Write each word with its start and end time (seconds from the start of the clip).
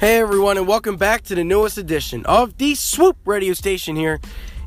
Hey 0.00 0.18
everyone, 0.18 0.56
and 0.56 0.66
welcome 0.66 0.96
back 0.96 1.24
to 1.24 1.34
the 1.34 1.44
newest 1.44 1.76
edition 1.76 2.24
of 2.24 2.56
the 2.56 2.74
Swoop 2.74 3.18
Radio 3.26 3.52
Station 3.52 3.96
here. 3.96 4.18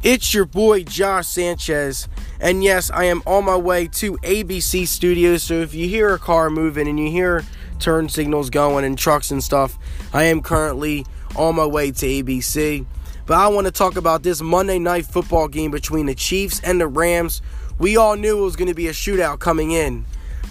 It's 0.04 0.32
your 0.32 0.46
boy 0.46 0.84
Josh 0.84 1.26
Sanchez, 1.26 2.08
and 2.40 2.64
yes, 2.64 2.92
I 2.92 3.06
am 3.06 3.24
on 3.26 3.46
my 3.46 3.58
way 3.58 3.88
to 3.88 4.16
ABC 4.18 4.88
Studios. 4.88 5.42
So 5.42 5.56
if 5.56 5.74
you 5.74 5.88
hear 5.88 6.14
a 6.14 6.20
car 6.20 6.52
moving 6.52 6.88
and 6.88 7.00
you 7.00 7.10
hear 7.10 7.44
turn 7.80 8.10
signals 8.10 8.52
going 8.52 8.86
and 8.86 8.96
trucks 8.96 9.32
and 9.32 9.44
stuff, 9.44 9.80
I 10.14 10.26
am 10.26 10.40
currently 10.44 11.04
on 11.36 11.56
my 11.56 11.66
way 11.66 11.90
to 11.90 12.06
ABC. 12.06 12.86
But 13.26 13.40
I 13.40 13.48
want 13.48 13.66
to 13.66 13.72
talk 13.72 13.96
about 13.96 14.22
this 14.22 14.40
Monday 14.40 14.78
night 14.78 15.08
football 15.08 15.48
game 15.48 15.72
between 15.72 16.06
the 16.06 16.14
Chiefs 16.14 16.62
and 16.64 16.80
the 16.80 16.88
Rams. 16.88 17.42
We 17.80 17.98
all 17.98 18.16
knew 18.16 18.38
it 18.38 18.46
was 18.46 18.56
going 18.56 18.70
to 18.70 18.76
be 18.76 18.88
a 18.88 18.94
shootout 18.94 19.40
coming 19.40 19.72
in, 19.72 20.06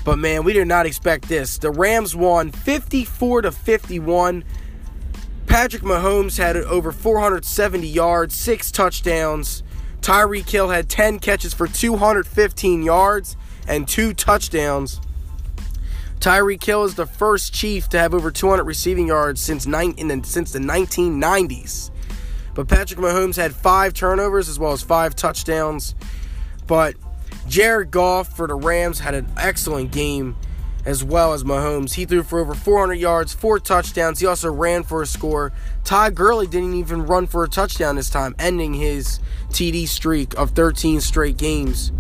but 0.05 0.19
man, 0.19 0.43
we 0.43 0.53
did 0.53 0.67
not 0.67 0.87
expect 0.87 1.29
this. 1.29 1.59
The 1.59 1.71
Rams 1.71 2.17
won 2.17 2.51
54 2.51 3.43
to 3.43 3.53
51. 3.53 4.43
Patrick 5.53 5.83
Mahomes 5.83 6.39
had 6.39 6.57
over 6.57 6.93
470 6.93 7.87
yards, 7.87 8.35
six 8.35 8.71
touchdowns. 8.71 9.63
Tyreek 10.01 10.49
Hill 10.49 10.71
had 10.71 10.89
10 10.89 11.19
catches 11.19 11.53
for 11.53 11.67
215 11.67 12.83
yards 12.83 13.37
and 13.69 13.87
two 13.87 14.15
touchdowns. 14.15 14.99
Tyreek 16.21 16.65
Hill 16.65 16.85
is 16.85 16.95
the 16.95 17.05
first 17.05 17.53
Chief 17.53 17.87
to 17.91 17.99
have 17.99 18.15
over 18.15 18.31
200 18.31 18.65
receiving 18.65 19.09
yards 19.09 19.43
since, 19.43 19.67
the, 19.67 20.23
since 20.25 20.53
the 20.53 20.59
1990s. 20.59 21.91
But 22.55 22.67
Patrick 22.67 22.99
Mahomes 22.99 23.37
had 23.37 23.55
five 23.55 23.93
turnovers 23.93 24.49
as 24.49 24.59
well 24.59 24.73
as 24.73 24.81
five 24.81 25.15
touchdowns. 25.15 25.95
But 26.67 26.95
Jared 27.47 27.91
Goff 27.91 28.35
for 28.35 28.47
the 28.47 28.55
Rams 28.55 29.01
had 29.01 29.15
an 29.15 29.31
excellent 29.37 29.93
game 29.93 30.35
as 30.85 31.05
well 31.05 31.33
as 31.33 31.45
Mahomes. 31.45 31.95
He 31.95 32.05
threw 32.05 32.23
for 32.23 32.41
over 32.41 32.55
400 32.55 32.95
yards, 32.95 33.33
four 33.33 33.59
touchdowns. 33.59 34.21
He 34.21 34.27
also 34.27 34.51
ran 34.53 34.83
for 34.83 35.03
a 35.03 35.07
score. 35.07 35.53
Todd 35.85 36.15
Gurley 36.15 36.47
didn't 36.47 36.75
even 36.75 37.07
run 37.07 37.27
for 37.27 37.45
a 37.45 37.49
touchdown 37.49 37.97
this 37.97 38.11
time, 38.11 38.35
ending 38.39 38.75
his 38.75 39.21
TD 39.51 39.87
streak 39.87 40.35
of 40.35 40.51
13 40.51 41.01
straight 41.01 41.37
games. 41.37 41.93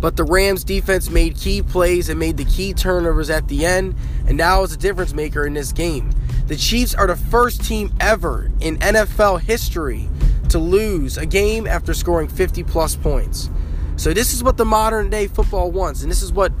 But 0.00 0.16
the 0.16 0.24
Rams 0.24 0.64
defense 0.64 1.10
made 1.10 1.36
key 1.36 1.62
plays 1.62 2.08
and 2.08 2.18
made 2.18 2.36
the 2.36 2.44
key 2.44 2.72
turnovers 2.72 3.30
at 3.30 3.46
the 3.46 3.64
end, 3.64 3.94
and 4.26 4.36
now 4.36 4.62
was 4.62 4.72
a 4.72 4.76
difference 4.76 5.14
maker 5.14 5.46
in 5.46 5.54
this 5.54 5.70
game. 5.70 6.10
The 6.48 6.56
Chiefs 6.56 6.92
are 6.94 7.06
the 7.06 7.14
first 7.14 7.64
team 7.64 7.92
ever 8.00 8.50
in 8.60 8.78
NFL 8.78 9.42
history 9.42 10.08
to 10.48 10.58
lose 10.58 11.16
a 11.16 11.24
game 11.24 11.68
after 11.68 11.94
scoring 11.94 12.26
50 12.26 12.64
plus 12.64 12.96
points. 12.96 13.48
So 13.96 14.12
this 14.12 14.34
is 14.34 14.42
what 14.42 14.56
the 14.56 14.64
modern 14.64 15.08
day 15.08 15.28
football 15.28 15.70
wants, 15.70 16.02
and 16.02 16.10
this 16.10 16.22
is 16.22 16.32
what 16.32 16.52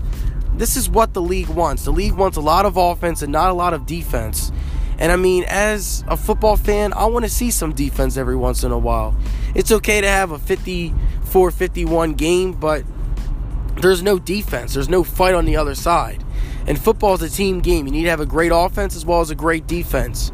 this 0.54 0.76
is 0.76 0.88
what 0.88 1.14
the 1.14 1.22
league 1.22 1.48
wants. 1.48 1.84
The 1.84 1.90
league 1.90 2.14
wants 2.14 2.36
a 2.36 2.40
lot 2.40 2.66
of 2.66 2.76
offense 2.76 3.22
and 3.22 3.32
not 3.32 3.50
a 3.50 3.54
lot 3.54 3.74
of 3.74 3.86
defense. 3.86 4.52
And 4.98 5.10
I 5.10 5.16
mean, 5.16 5.44
as 5.48 6.04
a 6.06 6.16
football 6.16 6.56
fan, 6.56 6.92
I 6.92 7.06
want 7.06 7.24
to 7.24 7.30
see 7.30 7.50
some 7.50 7.72
defense 7.72 8.16
every 8.16 8.36
once 8.36 8.62
in 8.62 8.72
a 8.72 8.78
while. 8.78 9.16
It's 9.54 9.72
okay 9.72 10.00
to 10.00 10.08
have 10.08 10.30
a 10.30 10.38
54 10.38 11.50
51 11.50 12.14
game, 12.14 12.52
but 12.52 12.84
there's 13.76 14.02
no 14.02 14.18
defense, 14.18 14.74
there's 14.74 14.88
no 14.88 15.02
fight 15.02 15.34
on 15.34 15.44
the 15.44 15.56
other 15.56 15.74
side. 15.74 16.22
And 16.66 16.78
football 16.78 17.14
is 17.14 17.22
a 17.22 17.30
team 17.30 17.60
game. 17.60 17.86
You 17.86 17.92
need 17.92 18.04
to 18.04 18.10
have 18.10 18.20
a 18.20 18.26
great 18.26 18.52
offense 18.54 18.94
as 18.94 19.04
well 19.04 19.20
as 19.20 19.30
a 19.30 19.34
great 19.34 19.66
defense. 19.66 20.30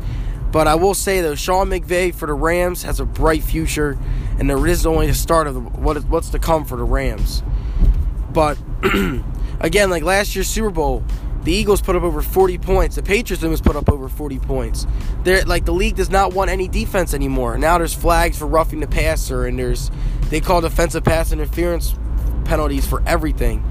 But 0.50 0.66
I 0.66 0.74
will 0.74 0.94
say 0.94 1.20
though, 1.20 1.34
Sean 1.34 1.68
McVay 1.68 2.14
for 2.14 2.26
the 2.26 2.34
Rams 2.34 2.82
has 2.82 3.00
a 3.00 3.04
bright 3.04 3.42
future, 3.42 3.98
and 4.38 4.48
there 4.48 4.66
is 4.66 4.86
only 4.86 5.06
the 5.06 5.14
start 5.14 5.46
of 5.46 5.78
what 5.78 6.02
what's 6.04 6.30
to 6.30 6.38
come 6.38 6.64
for 6.64 6.76
the 6.76 6.84
Rams. 6.84 7.42
But 8.30 8.58
Again, 9.60 9.90
like 9.90 10.02
last 10.02 10.34
year's 10.34 10.48
Super 10.48 10.70
Bowl, 10.70 11.02
the 11.44 11.52
Eagles 11.52 11.80
put 11.80 11.96
up 11.96 12.02
over 12.02 12.20
40 12.20 12.58
points. 12.58 12.96
The 12.96 13.02
Patriots 13.02 13.42
almost 13.42 13.64
put 13.64 13.76
up 13.76 13.88
over 13.88 14.08
40 14.08 14.38
points. 14.40 14.86
They're 15.24 15.44
like 15.44 15.64
the 15.64 15.72
league 15.72 15.96
does 15.96 16.10
not 16.10 16.32
want 16.32 16.50
any 16.50 16.68
defense 16.68 17.14
anymore. 17.14 17.56
Now 17.58 17.78
there's 17.78 17.94
flags 17.94 18.38
for 18.38 18.46
roughing 18.46 18.80
the 18.80 18.86
passer, 18.86 19.46
and 19.46 19.58
there's 19.58 19.90
they 20.30 20.40
call 20.40 20.60
defensive 20.60 21.04
pass 21.04 21.32
interference 21.32 21.94
penalties 22.44 22.86
for 22.86 23.02
everything. 23.06 23.64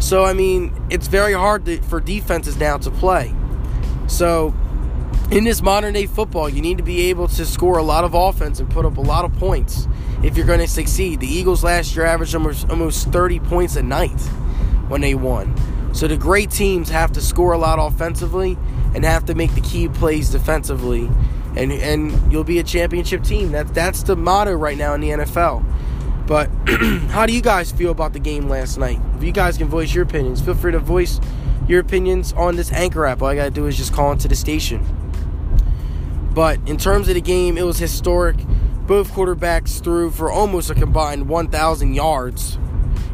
So 0.00 0.24
I 0.24 0.34
mean, 0.34 0.72
it's 0.90 1.08
very 1.08 1.32
hard 1.32 1.64
to, 1.66 1.80
for 1.82 2.00
defenses 2.00 2.56
now 2.58 2.78
to 2.78 2.90
play. 2.90 3.34
So 4.06 4.54
in 5.30 5.44
this 5.44 5.62
modern 5.62 5.94
day 5.94 6.06
football, 6.06 6.48
you 6.48 6.62
need 6.62 6.78
to 6.78 6.84
be 6.84 7.08
able 7.08 7.28
to 7.28 7.44
score 7.44 7.78
a 7.78 7.82
lot 7.82 8.04
of 8.04 8.14
offense 8.14 8.60
and 8.60 8.70
put 8.70 8.84
up 8.84 8.98
a 8.98 9.00
lot 9.00 9.24
of 9.24 9.32
points 9.34 9.88
if 10.22 10.36
you're 10.36 10.46
going 10.46 10.60
to 10.60 10.68
succeed. 10.68 11.20
The 11.20 11.26
Eagles 11.26 11.64
last 11.64 11.96
year 11.96 12.06
averaged 12.06 12.34
almost, 12.34 12.70
almost 12.70 13.08
30 13.08 13.40
points 13.40 13.74
a 13.74 13.82
night 13.82 14.20
when 14.88 15.00
they 15.00 15.14
won. 15.14 15.54
So 15.94 16.06
the 16.06 16.16
great 16.16 16.50
teams 16.50 16.90
have 16.90 17.12
to 17.12 17.20
score 17.20 17.52
a 17.52 17.58
lot 17.58 17.78
offensively 17.78 18.58
and 18.94 19.04
have 19.04 19.24
to 19.26 19.34
make 19.34 19.54
the 19.54 19.60
key 19.60 19.88
plays 19.88 20.30
defensively, 20.30 21.10
and 21.56 21.72
and 21.72 22.32
you'll 22.32 22.44
be 22.44 22.58
a 22.58 22.62
championship 22.62 23.24
team. 23.24 23.52
That's 23.52 23.70
that's 23.70 24.02
the 24.02 24.16
motto 24.16 24.52
right 24.52 24.76
now 24.76 24.94
in 24.94 25.00
the 25.00 25.10
NFL. 25.10 25.64
But 26.26 26.50
how 27.10 27.24
do 27.24 27.32
you 27.32 27.40
guys 27.40 27.72
feel 27.72 27.90
about 27.90 28.12
the 28.12 28.18
game 28.18 28.48
last 28.48 28.78
night? 28.78 29.00
If 29.16 29.24
you 29.24 29.32
guys 29.32 29.56
can 29.56 29.68
voice 29.68 29.94
your 29.94 30.04
opinions, 30.04 30.40
feel 30.42 30.54
free 30.54 30.72
to 30.72 30.78
voice 30.78 31.20
your 31.68 31.80
opinions 31.80 32.32
on 32.34 32.56
this 32.56 32.72
Anchor 32.72 33.06
app. 33.06 33.22
All 33.22 33.32
you 33.32 33.38
gotta 33.38 33.50
do 33.50 33.66
is 33.66 33.76
just 33.76 33.92
call 33.92 34.12
into 34.12 34.28
the 34.28 34.36
station. 34.36 34.84
But 36.34 36.58
in 36.66 36.76
terms 36.76 37.08
of 37.08 37.14
the 37.14 37.22
game, 37.22 37.56
it 37.56 37.62
was 37.62 37.78
historic. 37.78 38.36
Both 38.86 39.12
quarterbacks 39.12 39.82
threw 39.82 40.10
for 40.10 40.30
almost 40.30 40.68
a 40.68 40.74
combined 40.74 41.28
1,000 41.28 41.94
yards 41.94 42.58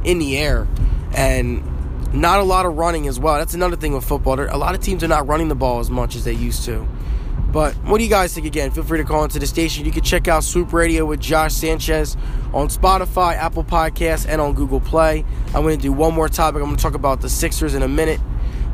in 0.04 0.18
the 0.18 0.36
air 0.36 0.66
and 1.14 1.62
not 2.12 2.40
a 2.40 2.42
lot 2.42 2.66
of 2.66 2.76
running 2.76 3.08
as 3.08 3.18
well. 3.18 3.38
That's 3.38 3.54
another 3.54 3.76
thing 3.76 3.94
with 3.94 4.04
football. 4.04 4.38
A 4.40 4.56
lot 4.56 4.74
of 4.74 4.80
teams 4.80 5.02
are 5.02 5.08
not 5.08 5.26
running 5.26 5.48
the 5.48 5.54
ball 5.54 5.80
as 5.80 5.90
much 5.90 6.14
as 6.14 6.24
they 6.24 6.32
used 6.32 6.64
to. 6.64 6.86
But 7.52 7.74
what 7.84 7.98
do 7.98 8.04
you 8.04 8.10
guys 8.10 8.32
think 8.32 8.46
again? 8.46 8.70
Feel 8.70 8.84
free 8.84 8.98
to 8.98 9.04
call 9.04 9.24
into 9.24 9.38
the 9.38 9.46
station. 9.46 9.84
You 9.84 9.92
can 9.92 10.02
check 10.02 10.26
out 10.26 10.42
Swoop 10.42 10.72
Radio 10.72 11.04
with 11.04 11.20
Josh 11.20 11.52
Sanchez 11.52 12.16
on 12.54 12.68
Spotify, 12.68 13.34
Apple 13.34 13.62
Podcasts, 13.62 14.26
and 14.26 14.40
on 14.40 14.54
Google 14.54 14.80
Play. 14.80 15.24
I'm 15.48 15.62
going 15.62 15.76
to 15.76 15.82
do 15.82 15.92
one 15.92 16.14
more 16.14 16.30
topic. 16.30 16.62
I'm 16.62 16.68
going 16.68 16.76
to 16.76 16.82
talk 16.82 16.94
about 16.94 17.20
the 17.20 17.28
Sixers 17.28 17.74
in 17.74 17.82
a 17.82 17.88
minute. 17.88 18.20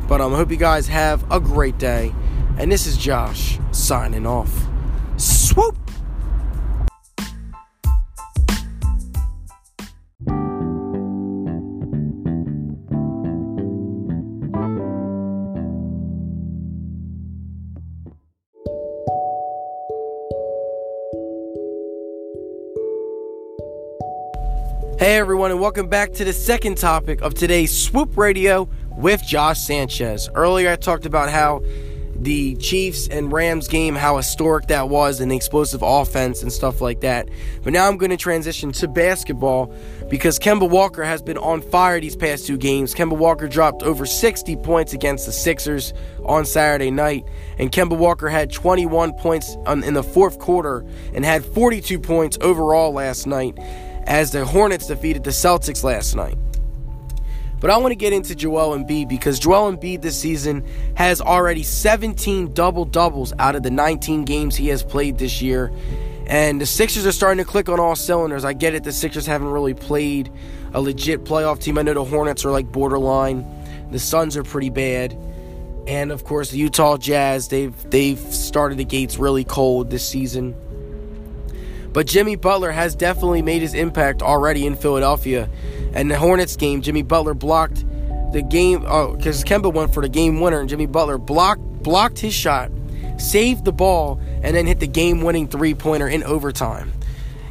But 0.07 0.21
um, 0.21 0.33
I 0.33 0.37
hope 0.37 0.49
you 0.49 0.57
guys 0.57 0.87
have 0.87 1.29
a 1.29 1.41
great 1.41 1.77
day. 1.77 2.13
And 2.57 2.71
this 2.71 2.87
is 2.87 2.97
Josh 2.97 3.59
signing 3.71 4.25
off. 4.25 4.65
Swoop! 5.17 5.88
Hey 24.99 25.15
everyone, 25.15 25.49
and 25.49 25.61
welcome 25.61 25.87
back 25.87 26.11
to 26.15 26.25
the 26.25 26.33
second 26.33 26.77
topic 26.77 27.21
of 27.21 27.33
today's 27.33 27.71
Swoop 27.71 28.17
Radio 28.17 28.67
with 28.97 29.23
Josh 29.23 29.61
Sanchez. 29.61 30.27
Earlier, 30.35 30.71
I 30.71 30.75
talked 30.75 31.05
about 31.05 31.29
how 31.29 31.63
the 32.15 32.57
Chiefs 32.57 33.07
and 33.07 33.31
Rams 33.31 33.69
game, 33.69 33.95
how 33.95 34.17
historic 34.17 34.67
that 34.67 34.89
was, 34.89 35.21
and 35.21 35.31
the 35.31 35.37
explosive 35.37 35.81
offense 35.83 36.43
and 36.43 36.51
stuff 36.51 36.81
like 36.81 36.99
that. 36.99 37.29
But 37.63 37.71
now 37.71 37.87
I'm 37.87 37.95
going 37.95 38.09
to 38.09 38.17
transition 38.17 38.73
to 38.73 38.89
basketball 38.89 39.73
because 40.09 40.37
Kemba 40.37 40.69
Walker 40.69 41.05
has 41.05 41.21
been 41.21 41.37
on 41.37 41.61
fire 41.61 42.01
these 42.01 42.17
past 42.17 42.45
two 42.45 42.57
games. 42.57 42.93
Kemba 42.93 43.15
Walker 43.15 43.47
dropped 43.47 43.83
over 43.83 44.05
60 44.05 44.57
points 44.57 44.91
against 44.91 45.25
the 45.25 45.31
Sixers 45.31 45.93
on 46.25 46.43
Saturday 46.43 46.91
night, 46.91 47.23
and 47.57 47.71
Kemba 47.71 47.97
Walker 47.97 48.27
had 48.27 48.51
21 48.51 49.13
points 49.13 49.55
in 49.65 49.93
the 49.93 50.03
fourth 50.03 50.39
quarter 50.39 50.85
and 51.13 51.23
had 51.23 51.45
42 51.45 52.01
points 52.01 52.37
overall 52.41 52.91
last 52.91 53.27
night 53.27 53.57
as 54.09 54.31
the 54.31 54.43
Hornets 54.43 54.87
defeated 54.87 55.23
the 55.23 55.29
Celtics 55.29 55.83
last 55.83 56.15
night. 56.15 56.37
But 57.61 57.69
I 57.69 57.77
want 57.77 57.91
to 57.91 57.95
get 57.95 58.11
into 58.11 58.35
Joel 58.35 58.75
Embiid 58.75 59.07
because 59.07 59.37
Joel 59.37 59.71
Embiid 59.71 60.01
this 60.01 60.19
season 60.19 60.65
has 60.95 61.21
already 61.21 61.61
17 61.61 62.53
double 62.53 62.85
doubles 62.85 63.33
out 63.37 63.55
of 63.55 63.63
the 63.63 63.69
19 63.69 64.25
games 64.25 64.55
he 64.55 64.69
has 64.69 64.81
played 64.81 65.19
this 65.19 65.41
year. 65.41 65.71
And 66.25 66.59
the 66.59 66.65
Sixers 66.65 67.05
are 67.05 67.11
starting 67.11 67.43
to 67.43 67.49
click 67.49 67.69
on 67.69 67.79
all 67.79 67.95
cylinders. 67.95 68.45
I 68.45 68.53
get 68.53 68.73
it, 68.73 68.83
the 68.83 68.91
Sixers 68.91 69.25
haven't 69.25 69.49
really 69.49 69.73
played 69.73 70.31
a 70.73 70.81
legit 70.81 71.23
playoff 71.23 71.61
team. 71.61 71.77
I 71.77 71.83
know 71.83 71.93
the 71.93 72.03
Hornets 72.03 72.45
are 72.45 72.51
like 72.51 72.71
borderline. 72.71 73.45
The 73.91 73.99
Suns 73.99 74.37
are 74.37 74.43
pretty 74.43 74.69
bad. 74.69 75.17
And 75.87 76.11
of 76.11 76.23
course 76.23 76.49
the 76.49 76.57
Utah 76.57 76.97
Jazz, 76.97 77.49
they've 77.49 77.75
they've 77.89 78.19
started 78.19 78.77
the 78.77 78.85
gates 78.85 79.17
really 79.17 79.43
cold 79.43 79.89
this 79.89 80.07
season. 80.07 80.55
But 81.93 82.07
Jimmy 82.07 82.35
Butler 82.35 82.71
has 82.71 82.95
definitely 82.95 83.41
made 83.41 83.61
his 83.61 83.73
impact 83.73 84.21
already 84.21 84.65
in 84.65 84.75
Philadelphia. 84.75 85.49
And 85.93 86.09
the 86.09 86.17
Hornets 86.17 86.55
game, 86.55 86.81
Jimmy 86.81 87.01
Butler 87.01 87.33
blocked 87.33 87.83
the 88.31 88.41
game 88.43 88.83
Oh, 88.87 89.15
because 89.15 89.43
Kemba 89.43 89.73
went 89.73 89.93
for 89.93 90.01
the 90.01 90.09
game 90.09 90.39
winner, 90.39 90.59
and 90.59 90.69
Jimmy 90.69 90.85
Butler 90.85 91.17
blocked 91.17 91.61
blocked 91.81 92.19
his 92.19 92.33
shot, 92.33 92.71
saved 93.17 93.65
the 93.65 93.71
ball, 93.71 94.19
and 94.43 94.55
then 94.55 94.67
hit 94.67 94.79
the 94.79 94.87
game-winning 94.87 95.47
three-pointer 95.47 96.07
in 96.07 96.23
overtime. 96.23 96.91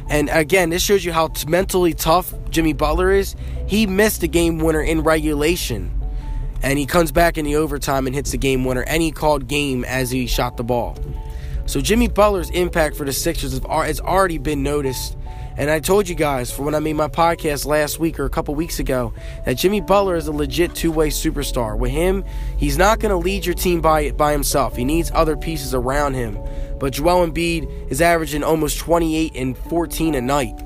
And 0.07 0.29
again, 0.29 0.69
this 0.69 0.81
shows 0.81 1.03
you 1.03 1.11
how 1.11 1.31
mentally 1.47 1.93
tough 1.93 2.33
Jimmy 2.49 2.73
Butler 2.73 3.11
is. 3.11 3.35
He 3.67 3.85
missed 3.87 4.21
the 4.21 4.27
game 4.27 4.59
winner 4.59 4.81
in 4.81 5.01
regulation. 5.01 5.91
And 6.61 6.77
he 6.77 6.85
comes 6.85 7.11
back 7.11 7.37
in 7.37 7.45
the 7.45 7.55
overtime 7.55 8.05
and 8.05 8.15
hits 8.15 8.31
the 8.31 8.37
game 8.37 8.65
winner, 8.65 8.81
and 8.81 9.01
he 9.01 9.11
called 9.11 9.47
game 9.47 9.85
as 9.85 10.11
he 10.11 10.27
shot 10.27 10.57
the 10.57 10.63
ball. 10.63 10.97
So 11.69 11.81
Jimmy 11.81 12.07
Butler's 12.07 12.49
impact 12.49 12.95
for 12.95 13.05
the 13.05 13.13
Sixers 13.13 13.53
has 13.53 14.01
already 14.01 14.39
been 14.39 14.63
noticed. 14.63 15.15
And 15.55 15.69
I 15.69 15.79
told 15.79 16.09
you 16.09 16.15
guys 16.15 16.51
for 16.51 16.63
when 16.63 16.73
I 16.73 16.79
made 16.79 16.93
my 16.93 17.07
podcast 17.07 17.67
last 17.67 17.99
week 17.99 18.19
or 18.19 18.25
a 18.25 18.29
couple 18.29 18.55
weeks 18.55 18.79
ago 18.79 19.13
that 19.45 19.53
Jimmy 19.53 19.79
Butler 19.79 20.15
is 20.15 20.25
a 20.25 20.31
legit 20.31 20.73
two-way 20.73 21.09
superstar. 21.09 21.77
With 21.77 21.91
him, 21.91 22.25
he's 22.57 22.75
not 22.75 22.99
going 22.99 23.11
to 23.11 23.17
lead 23.17 23.45
your 23.45 23.53
team 23.53 23.81
by 23.81 24.09
by 24.13 24.31
himself. 24.31 24.75
He 24.75 24.83
needs 24.83 25.11
other 25.13 25.37
pieces 25.37 25.75
around 25.75 26.15
him. 26.15 26.39
But 26.79 26.93
Joel 26.93 27.27
Embiid 27.27 27.91
is 27.91 28.01
averaging 28.01 28.43
almost 28.43 28.79
28 28.79 29.33
and 29.35 29.55
14 29.55 30.15
a 30.15 30.21
night. 30.21 30.59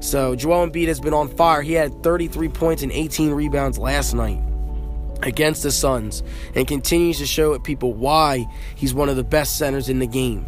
So 0.00 0.34
Joel 0.34 0.70
Embiid 0.70 0.88
has 0.88 1.00
been 1.00 1.12
on 1.12 1.28
fire. 1.28 1.60
He 1.60 1.74
had 1.74 2.02
33 2.02 2.48
points 2.48 2.82
and 2.82 2.92
18 2.92 3.32
rebounds 3.32 3.76
last 3.76 4.14
night 4.14 4.40
against 5.22 5.62
the 5.62 5.70
Suns 5.70 6.22
and 6.54 6.66
continues 6.66 7.18
to 7.18 7.26
show 7.26 7.58
people 7.58 7.92
why 7.92 8.46
he's 8.74 8.94
one 8.94 9.08
of 9.08 9.16
the 9.16 9.24
best 9.24 9.58
centers 9.58 9.88
in 9.88 9.98
the 9.98 10.06
game. 10.06 10.46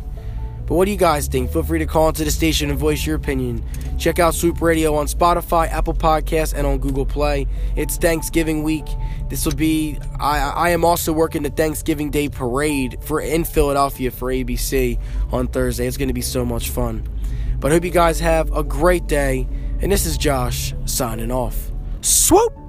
But 0.69 0.75
what 0.75 0.85
do 0.85 0.91
you 0.91 0.99
guys 0.99 1.29
think? 1.29 1.51
Feel 1.51 1.63
free 1.63 1.79
to 1.79 1.87
call 1.87 2.09
into 2.09 2.25
the 2.25 2.31
station 2.31 2.69
and 2.69 2.79
voice 2.79 3.07
your 3.07 3.17
opinion. 3.17 3.65
Check 3.97 4.19
out 4.19 4.35
Swoop 4.35 4.61
Radio 4.61 4.95
on 4.97 5.07
Spotify, 5.07 5.67
Apple 5.71 5.95
Podcasts, 5.95 6.53
and 6.55 6.67
on 6.67 6.77
Google 6.77 7.07
Play. 7.07 7.47
It's 7.75 7.97
Thanksgiving 7.97 8.63
week. 8.63 8.85
This 9.31 9.47
will 9.47 9.55
be. 9.55 9.99
I, 10.21 10.51
I 10.51 10.69
am 10.71 10.85
also 10.85 11.11
working 11.11 11.43
the 11.43 11.49
Thanksgiving 11.49 12.11
Day 12.11 12.29
parade 12.29 12.99
for 13.03 13.23
in 13.23 13.45
Philadelphia 13.45 14.11
for 14.11 14.31
ABC 14.31 15.01
on 15.33 15.47
Thursday. 15.47 15.87
It's 15.87 15.97
going 15.97 16.09
to 16.09 16.15
be 16.15 16.21
so 16.21 16.45
much 16.45 16.69
fun. 16.69 17.09
But 17.59 17.73
I 17.73 17.75
hope 17.75 17.85
you 17.85 17.91
guys 17.91 18.21
have 18.21 18.55
a 18.55 18.63
great 18.63 19.07
day. 19.07 19.49
And 19.81 19.91
this 19.91 20.05
is 20.05 20.19
Josh 20.19 20.75
signing 20.85 21.33
off. 21.33 21.73
Swoop. 22.03 22.68